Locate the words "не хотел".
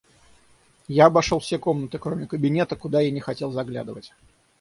3.11-3.51